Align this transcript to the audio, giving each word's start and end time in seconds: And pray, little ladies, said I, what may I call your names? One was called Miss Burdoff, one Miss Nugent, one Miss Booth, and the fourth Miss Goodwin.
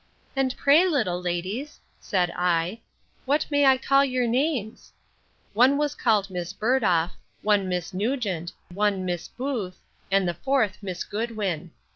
And 0.35 0.57
pray, 0.57 0.87
little 0.89 1.21
ladies, 1.21 1.79
said 1.99 2.33
I, 2.35 2.79
what 3.25 3.45
may 3.51 3.67
I 3.67 3.77
call 3.77 4.03
your 4.03 4.25
names? 4.25 4.91
One 5.53 5.77
was 5.77 5.93
called 5.93 6.31
Miss 6.31 6.53
Burdoff, 6.53 7.11
one 7.43 7.69
Miss 7.69 7.93
Nugent, 7.93 8.51
one 8.73 9.05
Miss 9.05 9.27
Booth, 9.27 9.77
and 10.09 10.27
the 10.27 10.33
fourth 10.33 10.79
Miss 10.81 11.03
Goodwin. 11.03 11.69